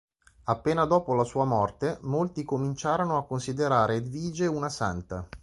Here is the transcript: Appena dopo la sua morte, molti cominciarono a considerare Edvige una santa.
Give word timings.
Appena 0.45 0.85
dopo 0.85 1.13
la 1.13 1.23
sua 1.23 1.45
morte, 1.45 1.99
molti 2.01 2.43
cominciarono 2.43 3.17
a 3.17 3.25
considerare 3.27 3.97
Edvige 3.97 4.47
una 4.47 4.67
santa. 4.67 5.27